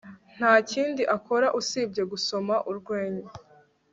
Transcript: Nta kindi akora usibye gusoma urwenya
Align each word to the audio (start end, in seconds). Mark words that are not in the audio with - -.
Nta 0.37 0.53
kindi 0.71 1.03
akora 1.15 1.47
usibye 1.59 2.03
gusoma 2.11 2.55
urwenya 2.69 3.27